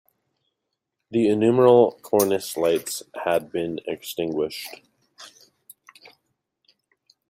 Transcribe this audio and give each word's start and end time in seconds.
The 1.11 1.29
innumerable 1.29 1.99
cornice 2.01 2.57
lights 2.57 3.03
had 3.23 3.51
been 3.51 3.79
extinguished. 3.85 4.79